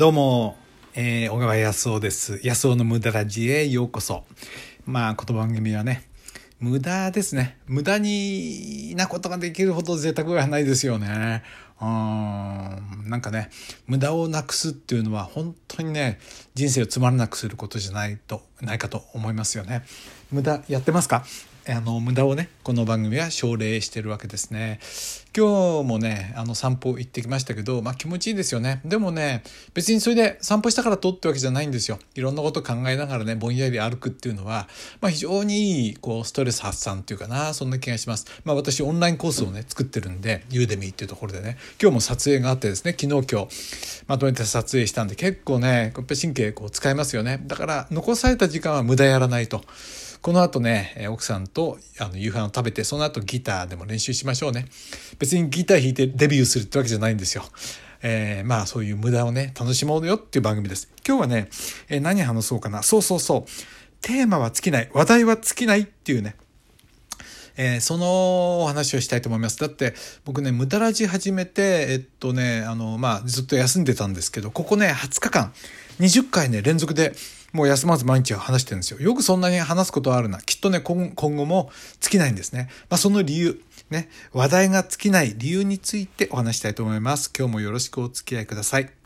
[0.00, 0.56] どうも、
[0.94, 2.40] えー、小川康夫です。
[2.42, 4.24] 康夫の無駄ラジへようこそ。
[4.86, 6.08] まあ、この番組はね、
[6.58, 7.58] 無駄ですね。
[7.66, 11.42] 無駄になことができるほど贅沢はないですよね。
[11.82, 11.88] うん、
[13.10, 13.50] なんかね、
[13.86, 16.18] 無駄をなくすっていうのは本当にね、
[16.54, 19.82] 人生をつまらなくすることじゃないと、ないかと思いますよね。
[20.32, 21.26] 無駄やってますか？
[21.68, 24.80] あの無駄をねこの番組は奨励してるわけですね。
[25.36, 28.80] 今日もねあの散歩行ってきましたけどまあ気持ちいいですよね。
[28.84, 29.42] でもね
[29.74, 31.98] 別にそれで散歩したからとってわけじゃないんですよ。
[32.14, 34.68] いろんなこと考えながらねぼんやり歩くっていうのは、
[35.00, 38.26] まあ、非常にいいこうストレス発散っていうかなそんな気がします。
[38.44, 47.42] まあ私オンラインコースをね作ってるんでユーデミーっていうところでね今日も撮影があってですね昨日今日まとめて撮影したんで結構ねやっぱ神経こう使いますよね。
[47.46, 49.62] だから残された時間は無駄やらないと。
[50.22, 54.66] この後ね奥さんとあの夕飯を食べてその後ギターでも練習しましょうね。
[55.18, 57.44] 別にギター弾いてデビューするってわけじゃないんですよ。
[58.02, 60.90] えー、まあそういう無駄をね楽しもうよっていう番組です。
[61.06, 61.48] 今日はね、
[61.88, 62.82] えー、何話そうかな。
[62.82, 63.50] そうそうそう。
[64.02, 64.90] テーマは尽きない。
[64.92, 66.36] 話題は尽きないっていうね。
[67.56, 69.58] えー、そのお話をしたいと思います。
[69.58, 75.52] だって僕ね、無駄ラジ始めて、えっとね、あの、まあ、ずっと休んでたんですけど、ここね、20日間、
[75.98, 77.12] 20回ね、連続で
[77.52, 79.00] もう休まず毎日話してるんですよ。
[79.00, 80.40] よくそんなに話すことはあるな。
[80.40, 81.70] きっとね、今後も
[82.00, 82.68] 尽きないんですね。
[82.88, 87.30] まあ、その理由、ね、話題が尽きない理由についてお話したいと思います。
[87.36, 88.99] 今日もよろしくお付き合いください。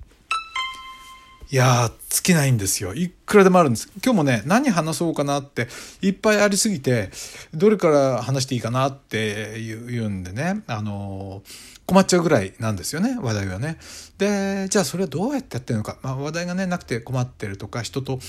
[1.50, 2.94] いやー、尽きないんですよ。
[2.94, 3.90] いくらでもあるんです。
[4.02, 5.68] 今日もね、何話そうかなって
[6.00, 7.10] いっぱいありすぎて、
[7.52, 13.76] どれから話していいかなって言うんでね、あのー、困っちゃうぐらいなんですよね、話題はね。
[14.16, 15.98] で、じゃあそれはどうやってやってるのか。
[16.02, 18.20] まあ、話題がね、なくて困ってるとか、人と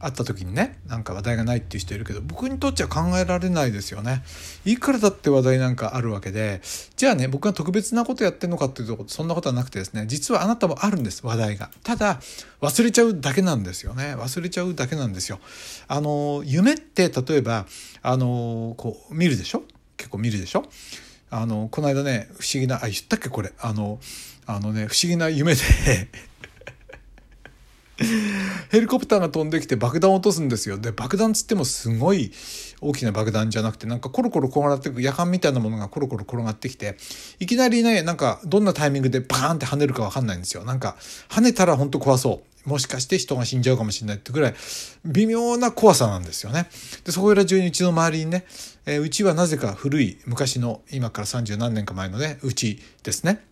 [0.00, 4.22] 会った時にねなんか話題がないっていう人いるけど僕にとっちゃ考えられないですよね。
[4.64, 6.62] いくらだって話題なんかあるわけで
[6.96, 11.70] じゃあね僕が特別なことやってるのかっていうとそんなことはなくてですね実はあなたもあるんです話題が。
[11.84, 12.18] ただ
[12.62, 14.16] 忘れちゃうだけなんですよね。
[14.16, 15.38] 忘れちゃうだけなんですよ。
[15.86, 17.66] あの夢って例えば
[18.02, 19.62] あのこう見るでしょ？
[19.98, 20.64] 結構見るでしょ？
[21.30, 23.52] あのこの間ね不思議なあ言ったっけこれ。
[23.60, 24.00] あの
[24.46, 25.60] あのね不思議な夢で
[28.70, 30.78] ヘリコプターが飛んできて爆弾を落とすんですよ。
[30.78, 32.30] で、爆弾つってもすごい
[32.80, 36.96] 大きな爆弾じゃなくて、なんかコロコロ転がっていく夜間みたいなものがコロコロ転がってきて、
[37.40, 40.64] いきなりね、なんかどんなタイミングでバーンって跳ねるかわかんないんですよ。
[40.64, 40.96] なんか
[41.28, 42.68] 跳ねたら本当怖そう。
[42.68, 44.54] もしかして人が死んじゃうかもしれないってぐらい
[45.04, 46.68] 微妙な怖さなんですよね。
[47.04, 48.44] で、そこら中にうちの周りにね、
[48.86, 53.49] えー、うちはなぜか古い昔の今から三十何年か前のね、うちですね。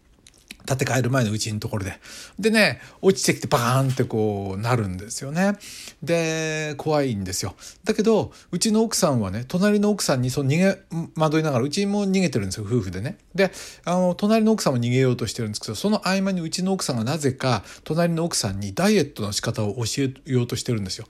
[0.69, 1.99] 建て替える前のうちのところで。
[2.39, 5.55] でね、落ちてきてバーンってこうなるんですよね。
[6.03, 7.55] で、怖いんですよ。
[7.85, 10.79] だけど、うちの奥さんはね、隣の奥さんにその逃げ
[11.17, 13.17] 惑いながら、うちも逃げてるんですよ、夫婦でね。
[13.35, 13.51] で、
[13.85, 21.07] あの、隣の奥さんも逃げようとしてるんですけど、その合間にうちの奥さんがなぜか、隣の奥さんにダイエットの仕方を教えようとしてるんですよ。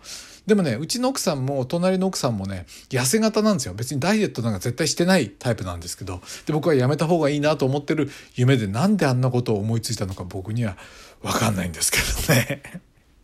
[0.48, 3.74] でもね、うちの奥さんも隣の奥さんもね、痩せ型なんですよ。
[3.74, 10.76] 別にダイエットなんか絶対してないタイプなんですけど、で、僕はやめた方がいいなと思ってる夢でなんであんなことを思いついたのか僕には
[11.22, 11.98] わかんないんですけ
[12.32, 12.62] どね。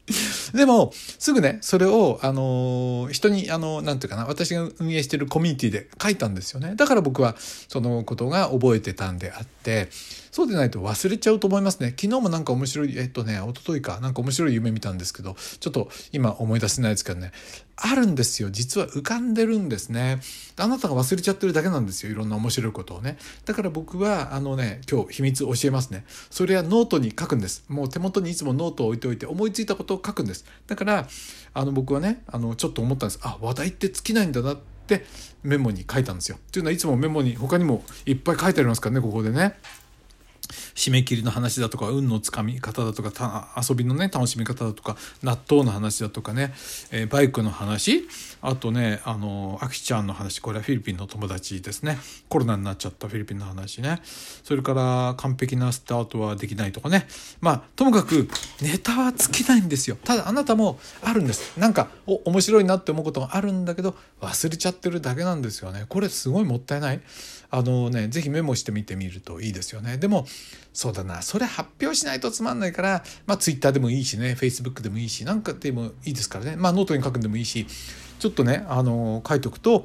[0.54, 6.74] でも、すぐね、それを、あの、人に、あの、なんていうかな、私が運営してるコミュニティで書いたんですよね。
[6.76, 9.88] だから僕は、そのことが覚えてたんであって、
[10.34, 11.90] そうでないと忘れちゃうと思いますね。
[11.90, 17.30] 昨日もなんか面白い、えっとね、一昨日か、なんか面白い夢見たんですけど、ちょっと今思い出せないですけどね、
[17.76, 18.50] あるんですよ。
[18.50, 20.18] 実は浮かんでるんですね。
[20.56, 22.10] あなたが忘れちゃってるだけなんですよ。
[22.10, 23.16] いろんな面白いことをね。
[23.44, 26.04] だから僕は、あのね、今日秘密教えますね。
[26.30, 27.64] それはノートに書くんです。
[27.68, 30.44] もう手元にいつもノートを置いておいて、思いついたことを書くんです。
[30.66, 31.06] だから、
[31.52, 33.20] あの僕はね、あの、ちょっと思ったんです。
[33.22, 34.58] あ、話題って尽きないんだなっ
[34.88, 35.06] て
[35.44, 36.38] メモに書いたんですよ。
[36.38, 39.54] っていうのはいつもメモに他にもいっぱい書いてありますからね、ここでね。
[40.74, 46.52] 締め切りの話だとか運のつかみ方だとか遊びのね楽しみ方だとか納豆の話だとかね、
[46.90, 48.06] えー、バイクの話
[48.40, 51.98] あとねあのあきちゃんの話これはフィリピンの友達ですね。
[52.28, 54.00] コロナになっちゃったフィリピンの話ね。
[54.42, 57.06] それから完璧なスタートはできないとかね。
[57.40, 58.28] まあともかく
[58.60, 59.96] ネタは尽きないんですよ。
[60.04, 61.58] ただあなたもあるんです。
[61.58, 65.86] なんかお面白いなって思うことがあるんだけど忘れちゃってるだけなんですよね。
[65.88, 67.00] これすごいもったいない。
[67.50, 69.96] あのね是非メモしてみてみるといいですよね。
[69.96, 70.26] でも
[70.72, 71.22] そうだな。
[71.22, 76.56] それ発表しないとつまんないからまあ Twitter でもいいしね Facebook でもいいしなんかでもいいですからね。
[76.56, 77.66] まあノートに書くんでもいいし
[78.18, 79.84] ちょっとねあの書いとくと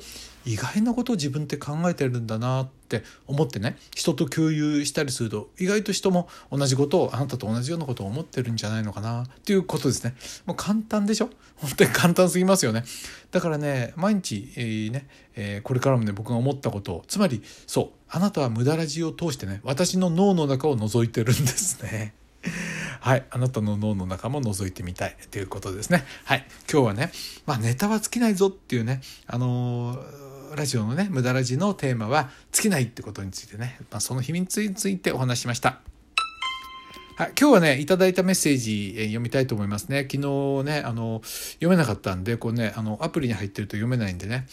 [0.49, 10.15] 意外なことを自分って考えてるんだなって思ってね人と共有したりすると意外と人も同じことをあなたと同じようなことを思ってるんじゃないのかなっていうことですね
[10.47, 11.29] もう簡単でしょ？
[11.57, 12.83] 本当に簡単すぎますよね
[13.31, 22.15] だからね毎日、えー、ね、えー、これからもね僕が思ったことをつまりそうあなたは無駄ラジを通してね私の脳の中を覗いてるんですね
[23.01, 23.25] はい。
[23.29, 26.03] あなたの脳の中も覗いてみたいということですね。
[26.25, 26.45] はい。
[26.71, 27.11] 今日はね、
[27.45, 35.79] まあネタは尽きないぞっていうね、あのー、ラジオのね、無駄ラジのテーマは尽きないってことについてね、まあ、その秘密についてお話しました。
[37.19, 40.07] はい、今日はね、いただいたメッセージ、え読みたいと思いますね。
[40.09, 41.21] 昨日ね、あの、
[41.55, 44.45] 読めなかったんで、こうね、あの、アプリに入ってると読めないんでね、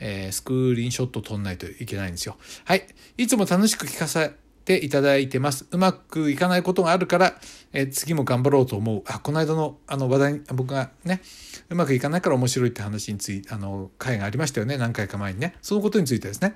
[0.00, 2.36] えー、スクリーンショット撮んないといけないんですよ。
[2.64, 2.88] はい。
[3.18, 4.30] いつも楽しく聞かさ
[4.68, 5.66] ていただいてます。
[5.70, 7.40] うまくいかないことがあるから、
[7.72, 9.02] え、次も頑張ろうと思う。
[9.06, 11.22] あ、この間のあの話題、僕がね、
[11.70, 14.76] うまくいかないから面白いって話について、あの、回がありましたよね。
[14.76, 15.54] 何回か前にね。
[15.62, 16.54] そのことについてですね。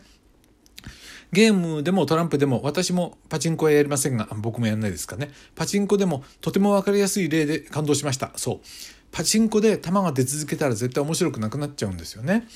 [1.32, 5.30] ゲームでもトランプでも私もパチンコはやりませんが、僕もやんないですかね。
[5.54, 8.32] パチンコでもとても分かりやすい例で感動しました。
[8.36, 8.60] そう。
[9.10, 12.46] パチンコで球が出続けたら絶対面白くなくなっちゃうんですよね。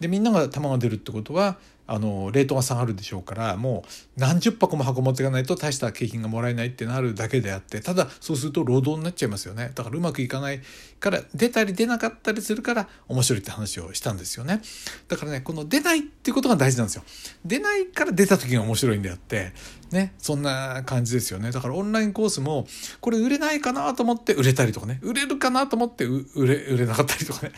[0.00, 1.58] で、みんなが球が出るってことは、
[1.90, 3.82] あのレートが下がるでしょうからも
[4.16, 9.72] う何十箱も箱持っていかないと大した景品がもらえないってなるだけであってただそうすると労働になっちゃいますよね。
[9.74, 10.60] だからうまくいかない
[11.00, 14.60] から出たり出なかったりするから面白いって話をしたんですよね。
[15.08, 17.04] だからねこの出ないっていうことが大事なんですよ。
[17.46, 19.52] 出ないから出た時が面白いんであって
[19.90, 21.52] ねそんな感じですよね。
[21.52, 22.66] だからオンラインコースも
[23.00, 25.00] これ売れないかなと思って売れたりとかね。
[25.02, 27.52] 売れるかなと思って売れ売れなかったりとかね。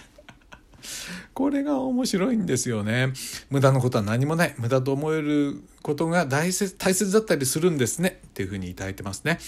[1.40, 3.14] これが面白いんですよね。
[3.48, 4.54] 無駄なことは何もない。
[4.58, 8.20] 無駄と思えることが大切大切だったりするんですね。
[8.26, 9.38] っていうふうにいただいてますね。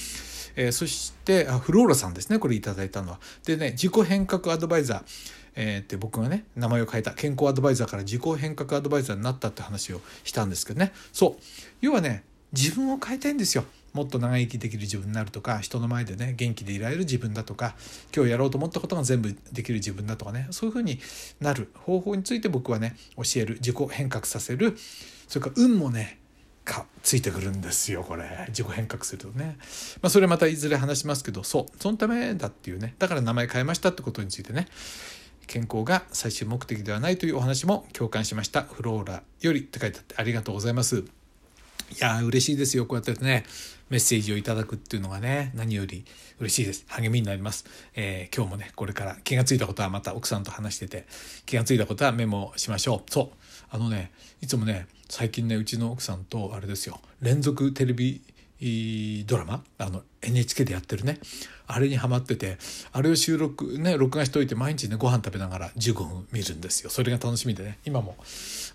[0.56, 2.38] えー、そしてあ、フローラさんですね。
[2.38, 3.20] これいただいたのは。
[3.44, 5.32] でね、自己変革アドバイザー。
[5.54, 11.42] えー、って僕がね名前を変えた健康アドバイザーから自己変革アドバイザーになったって話をしたんですけどねそう
[11.82, 12.24] 要はね
[12.54, 17.74] 自分を変えたいんですよもっと長生きできる自分になるとか人の前でね元気でいられる自分だとか
[18.14, 20.98] 今日やろうと思ったことが全部できる自分だとかねそういうふうに
[21.40, 24.76] なる方法について僕はね教える自己変革させる
[25.28, 26.18] それから運もね
[26.64, 28.46] かついてくるんですよこれ。
[28.48, 29.56] 自己変革するとね、
[30.00, 34.68] まあ、それまたいずれ話しますけどそうそのためだっていうねだから名前変えましたってことについてね
[35.46, 38.62] 健康が最終目的ではないというお話も共感しました。
[38.62, 41.21] フローラよりって書いてあってありがとうございます。
[41.92, 42.86] いや嬉しいですよ。
[42.86, 43.44] こうやってね
[43.90, 46.04] メッセージをいただくっていうのがね何より
[46.40, 46.84] 嬉しいです。
[46.88, 51.06] 励みになります、えー、今日もねこれから気が付いたことはまた奥さんと話してて
[51.44, 53.10] 気が付いたことはメモしましょう。
[53.10, 53.28] そう。
[53.70, 57.00] あのねいつもね最近ねうちの奥さんとあれですよ。
[57.20, 58.22] 連続テレビ
[59.26, 61.18] ドラマあの NHK でやってるね
[61.66, 62.58] あれにハマってて
[62.92, 68.16] あれを収録ね録画しといて毎日ねご飯食べながら15分見るんですよそれが楽しみでね今も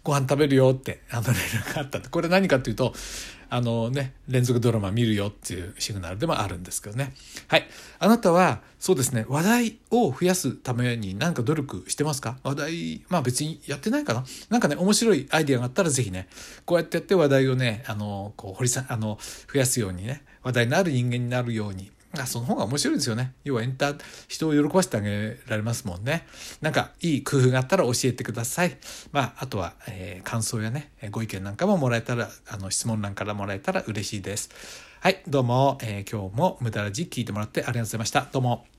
[0.04, 2.94] ご飯食べるよってあの連絡があったこれ何かっていうと
[3.50, 7.14] あのね、連続ドラマ見るよっていうシグナルでもあるんですけどね。
[7.48, 7.68] はい。
[8.00, 12.38] あなたは、そうですね、話題を増やすために何か努力してますか？
[12.44, 14.24] 話題、まあ別にやってないかな？
[14.50, 16.28] なんかね、面白いアイディアがあったら是非ね、
[16.66, 19.18] こうやってやって話題をね、あの、こう、掘りさ、あの、
[19.52, 21.92] 増やすようにね、話題のある人間になるように
[22.24, 23.34] あその方が面白いですよね。
[23.44, 26.28] 要はエンター、人を喜ばせてあげられますもんね。
[26.62, 28.78] なんかいい工夫があったら教えてください。
[29.12, 34.50] まあ、あとは、えー、感想やね、ご意見なんかももらえたら、あの、質問欄からもらえたら嬉しいです。
[35.00, 38.28] はい、どうも、えー、今日も無駄な字聞いてもらってありがとうございました。
[38.32, 38.77] どうも。